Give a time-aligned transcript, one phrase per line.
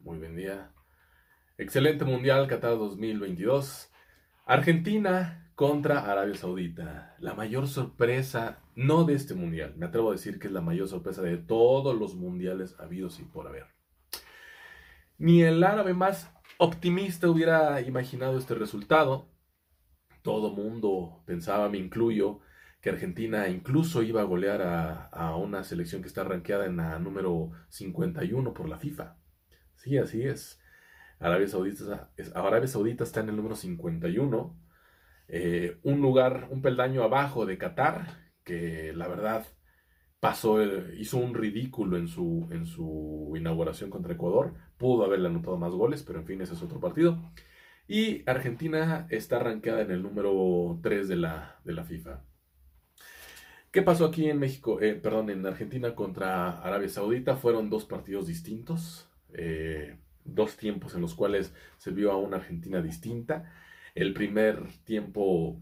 [0.00, 0.72] Muy buen día.
[1.58, 3.92] Excelente Mundial Qatar 2022.
[4.46, 7.14] Argentina contra Arabia Saudita.
[7.18, 10.88] La mayor sorpresa, no de este Mundial, me atrevo a decir que es la mayor
[10.88, 13.66] sorpresa de todos los mundiales habidos y por haber.
[15.18, 19.28] Ni el árabe más optimista hubiera imaginado este resultado.
[20.22, 22.40] Todo mundo pensaba, me incluyo,
[22.80, 27.50] que Argentina incluso iba a golear a, una selección que está rankeada en la número
[27.68, 29.21] 51 por la FIFA.
[29.82, 30.60] Sí, así es.
[31.18, 34.56] Arabia Saudita, está en el número 51,
[35.28, 39.44] eh, un lugar, un peldaño abajo de Qatar, que la verdad
[40.20, 40.62] pasó,
[40.94, 46.04] hizo un ridículo en su, en su inauguración contra Ecuador, pudo haberle anotado más goles,
[46.04, 47.18] pero en fin, ese es otro partido.
[47.88, 52.22] Y Argentina está rankeada en el número 3 de la, de la FIFA.
[53.72, 54.80] ¿Qué pasó aquí en México?
[54.80, 57.36] Eh, perdón, en Argentina contra Arabia Saudita.
[57.36, 62.80] Fueron dos partidos distintos, eh, dos tiempos en los cuales se vio a una Argentina
[62.82, 63.52] distinta.
[63.94, 65.60] El primer tiempo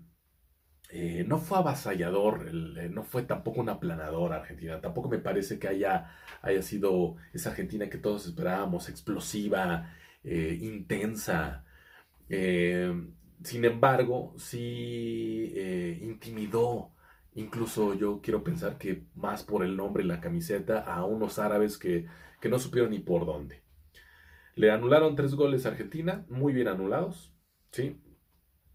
[0.90, 4.80] eh, no fue avasallador, no fue tampoco una aplanadora Argentina.
[4.80, 6.10] Tampoco me parece que haya,
[6.42, 11.64] haya sido esa Argentina que todos esperábamos, explosiva, intensa.
[12.28, 15.54] sin embargo, sí
[16.02, 16.92] intimidó
[17.40, 21.78] Incluso yo quiero pensar que más por el nombre y la camiseta a unos árabes
[21.78, 22.06] que,
[22.50, 23.62] no supieron ni por dónde.
[24.56, 27.34] Le anularon tres goles a Argentina, muy bien anulados,
[27.72, 27.98] ¿sí?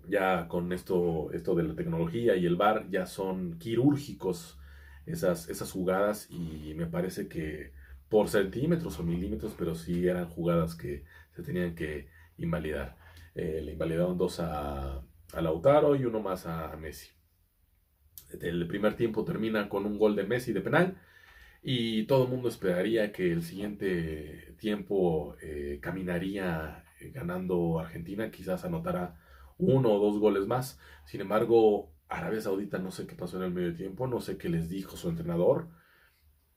[0.07, 4.57] Ya con esto, esto de la tecnología y el VAR ya son quirúrgicos
[5.05, 7.71] esas, esas jugadas y me parece que
[8.09, 11.03] por centímetros o milímetros, pero sí eran jugadas que
[11.35, 12.97] se tenían que invalidar.
[13.35, 17.15] Eh, le invalidaron dos a, a Lautaro y uno más a Messi.
[18.41, 20.97] El primer tiempo termina con un gol de Messi de penal
[21.61, 28.65] y todo el mundo esperaría que el siguiente tiempo eh, caminaría eh, ganando Argentina, quizás
[28.65, 29.19] anotara
[29.57, 30.79] uno o dos goles más.
[31.05, 34.49] Sin embargo, Arabia Saudita no sé qué pasó en el medio tiempo, no sé qué
[34.49, 35.69] les dijo su entrenador.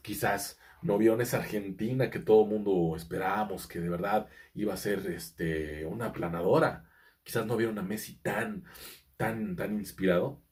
[0.03, 4.77] Quizás no vieron esa Argentina que todo el mundo esperábamos que de verdad iba a
[4.77, 6.89] ser este, una aplanadora.
[7.23, 8.65] Quizás no vieron a Messi tan,
[9.17, 10.43] tan, tan inspirado.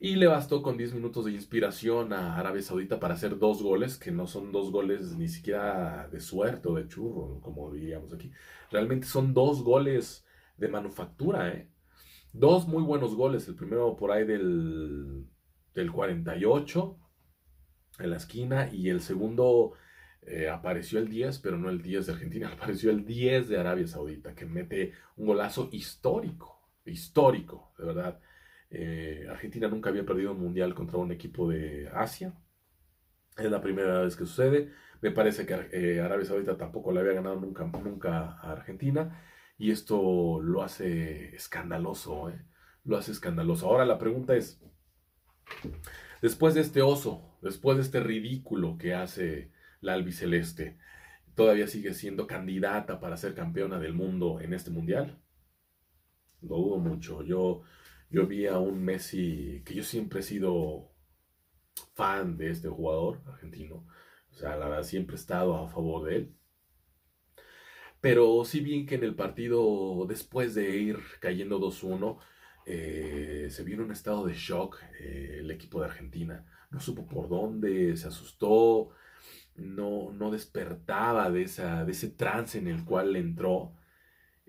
[0.00, 3.96] Y le bastó con 10 minutos de inspiración a Arabia Saudita para hacer dos goles,
[3.96, 8.30] que no son dos goles ni siquiera de suerte o de churro, como diríamos aquí.
[8.70, 11.70] Realmente son dos goles de manufactura, ¿eh?
[12.32, 13.46] Dos muy buenos goles.
[13.48, 15.26] El primero por ahí del,
[15.74, 16.98] del 48
[18.00, 19.74] en la esquina y el segundo
[20.22, 23.86] eh, apareció el 10, pero no el 10 de Argentina, apareció el 10 de Arabia
[23.86, 28.20] Saudita, que mete un golazo histórico, histórico, de verdad.
[28.70, 32.34] Eh, Argentina nunca había perdido un mundial contra un equipo de Asia.
[33.36, 34.72] Es la primera vez que sucede.
[35.00, 39.22] Me parece que eh, Arabia Saudita tampoco le había ganado nunca, nunca a Argentina.
[39.58, 42.30] Y esto lo hace escandaloso.
[42.30, 42.44] ¿eh?
[42.84, 43.66] Lo hace escandaloso.
[43.66, 44.60] Ahora la pregunta es,
[46.22, 50.78] después de este oso, después de este ridículo que hace la albiceleste,
[51.34, 55.20] ¿todavía sigue siendo candidata para ser campeona del mundo en este mundial?
[56.40, 57.22] Lo dudo mucho.
[57.22, 57.62] Yo
[58.14, 60.92] yo vi a un Messi que yo siempre he sido
[61.94, 63.86] fan de este jugador argentino.
[64.30, 66.36] O sea, la verdad, siempre he estado a favor de él.
[68.00, 72.18] Pero sí vi que en el partido, después de ir cayendo 2-1,
[72.66, 76.46] eh, se vio en un estado de shock eh, el equipo de Argentina.
[76.70, 78.90] No supo por dónde, se asustó,
[79.56, 83.72] no, no despertaba de, esa, de ese trance en el cual entró.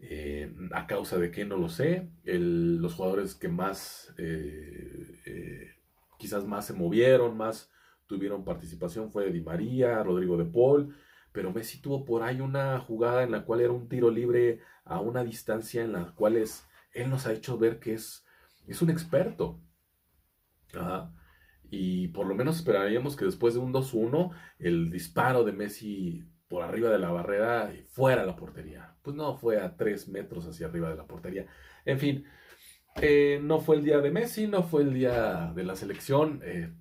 [0.08, 2.10] Eh, a causa de qué no lo sé.
[2.26, 5.76] los jugadores que más, eh, eh,
[6.20, 7.72] quizás más se movieron, más
[8.06, 10.96] tuvieron participación fue Di María, Rodrigo de Paul,
[11.32, 15.00] pero Messi tuvo por ahí una jugada en la cual era un tiro libre a
[15.00, 18.24] una distancia en la cual él nos ha hecho ver que es,
[18.68, 19.60] es un experto.
[21.72, 26.64] Y por lo menos esperaríamos que después de un 2-1, el disparo de Messi por
[26.64, 28.96] arriba de la barrera y fuera de la portería.
[29.02, 31.48] Pues no, fue a tres metros hacia arriba de la portería.
[31.86, 32.26] En fin,
[33.02, 36.42] eh, no fue el día de Messi, no fue el día de la selección.
[36.44, 36.74] Eh,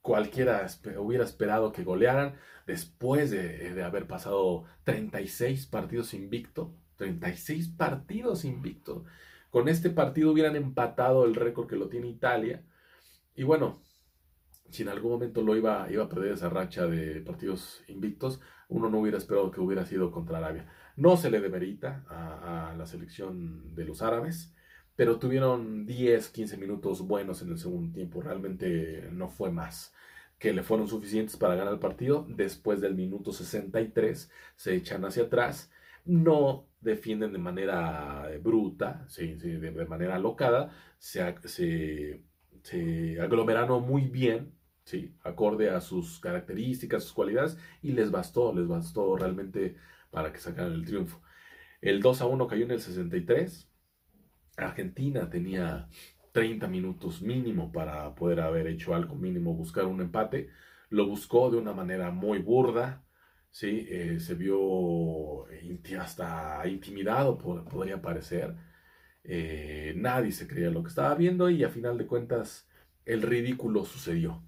[0.00, 0.66] cualquiera
[0.98, 2.36] hubiera esperado que golearan
[2.66, 6.74] después de, de, haber pasado 36 partidos invicto.
[6.96, 9.04] 36 partidos invicto.
[9.50, 12.64] Con este partido hubieran empatado el récord que lo tiene Italia.
[13.34, 13.82] Y bueno,
[14.72, 18.88] si en algún momento lo iba, iba a perder esa racha de partidos invictos, uno
[18.88, 20.66] no hubiera esperado que hubiera sido contra Arabia.
[20.96, 24.54] No se le demerita a, la selección de los árabes,
[24.96, 29.94] pero tuvieron 10, 15 minutos buenos en el segundo tiempo, realmente no fue más.
[30.38, 32.26] que le fueron suficientes para ganar el partido.
[32.28, 35.70] Después del minuto 63 se echan hacia atrás.
[36.04, 40.72] No defienden de manera bruta, sí, de, manera alocada.
[40.98, 42.22] Se, se,
[42.62, 44.52] se aglomeraron muy bien,
[44.84, 49.76] sí, acorde a sus características, sus cualidades, y les bastó, les bastó realmente
[50.10, 51.20] para que sacaran el triunfo.
[51.80, 53.68] El 2 a 1 cayó en el 63.
[54.56, 55.88] Argentina tenía
[56.32, 60.48] 30 minutos mínimo para poder haber hecho algo mínimo, buscar un empate.
[60.90, 63.04] Lo buscó de una manera muy burda.
[63.62, 65.46] Eh, se vio
[65.98, 68.56] hasta intimidado, podría parecer.
[69.24, 72.68] Eh, nadie se creía lo que estaba viendo y a final de cuentas
[73.04, 74.42] el ridículo sucedió.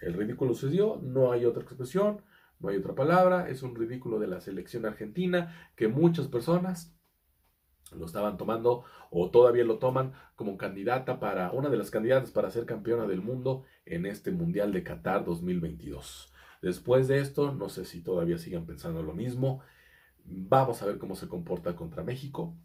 [0.00, 2.22] El ridículo sucedió, no hay otra expresión,
[2.58, 6.96] no hay otra palabra, es un ridículo de la selección argentina que muchas personas
[7.92, 12.50] lo estaban tomando o todavía lo toman como candidata para una de las candidatas para
[12.50, 16.32] ser campeona del mundo en este Mundial de Qatar 2022.
[16.62, 19.62] Después de esto, no sé si todavía sigan pensando lo mismo.
[20.24, 22.56] Vamos a ver cómo se comporta contra México.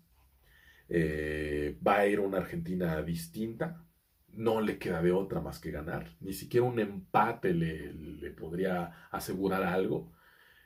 [0.89, 3.85] Eh, va a ir una Argentina distinta.
[4.33, 6.15] No le queda de otra más que ganar.
[6.19, 10.11] Ni siquiera un empate le, le podría asegurar algo.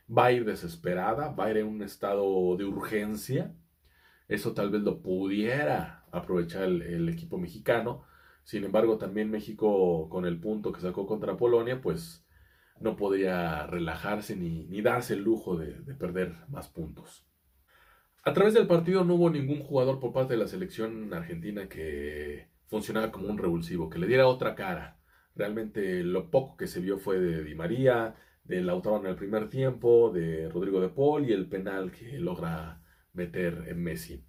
[0.08, 3.56] Va a ir desesperada, va a ir en un estado de urgencia
[4.28, 8.04] eso tal vez lo pudiera aprovechar el, equipo mexicano.
[8.44, 12.26] Sin embargo, también México con el punto que sacó contra Polonia, pues
[12.80, 17.26] no podía relajarse ni, darse el lujo de, perder más puntos.
[18.24, 22.50] A través del partido no hubo ningún jugador por parte de la selección argentina que
[22.68, 25.00] funcionara como un revulsivo, que le diera otra cara.
[25.36, 29.50] Realmente lo poco que se vio fue de Di María, de Lautaro en el primer
[29.50, 32.82] tiempo, de Rodrigo de Paul y el penal que logra
[33.14, 34.24] meter en Messi.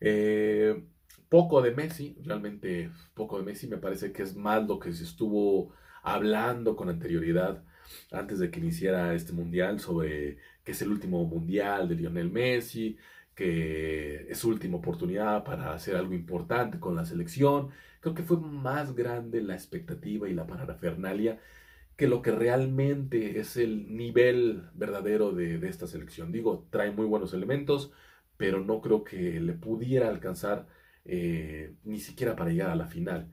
[0.00, 0.84] Eh,
[1.28, 5.04] poco de Messi, realmente poco de Messi, me parece que es más lo que se
[5.04, 7.62] estuvo hablando con anterioridad
[8.12, 12.96] antes de que iniciara este mundial sobre que es el último mundial de Lionel Messi,
[13.38, 17.68] que es su última oportunidad para hacer algo importante con la selección.
[18.00, 21.38] Creo que fue más grande la expectativa y la parafernalia
[21.96, 26.32] que lo que realmente es el nivel verdadero de, esta selección.
[26.32, 27.92] Digo, trae muy buenos elementos,
[28.36, 30.66] pero no creo que le pudiera alcanzar
[31.04, 33.32] eh, ni siquiera para llegar a la final.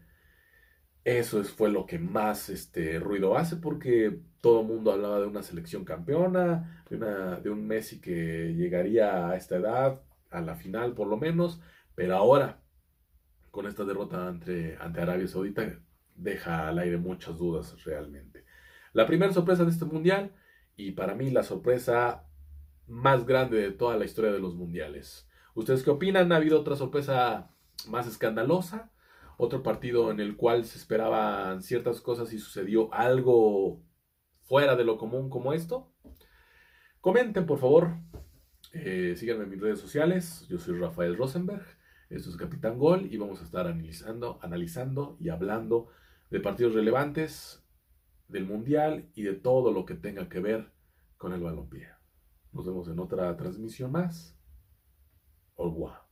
[1.05, 5.43] Eso fue lo que más este, ruido hace porque todo el mundo hablaba de una
[5.43, 10.95] selección campeona, de, una, de un Messi que llegaría a esta edad, a la final
[10.95, 11.61] por lo menos,
[11.93, 12.59] pero ahora
[13.51, 15.79] con esta derrota ante, ante Arabia Saudita
[16.15, 18.43] deja al aire muchas dudas realmente.
[18.91, 20.31] La primera sorpresa de este mundial
[20.75, 22.23] y para mí la sorpresa
[22.87, 25.29] más grande de toda la historia de los mundiales.
[25.53, 26.31] ¿Ustedes qué opinan?
[26.31, 27.51] ¿Ha habido otra sorpresa
[27.87, 28.91] más escandalosa?
[29.37, 33.83] Otro partido en el cual se esperaban ciertas cosas y sucedió algo
[34.43, 35.91] fuera de lo común como esto.
[37.01, 37.97] Comenten, por favor.
[38.73, 40.47] Eh, síganme en mis redes sociales.
[40.47, 41.65] Yo soy Rafael Rosenberg.
[42.09, 45.87] Esto es Capitán Gol y vamos a estar analizando, analizando y hablando
[46.29, 47.63] de partidos relevantes
[48.27, 50.71] del Mundial y de todo lo que tenga que ver
[51.17, 51.89] con el balompié.
[52.51, 54.37] Nos vemos en otra transmisión más.
[55.57, 56.05] Au revoir.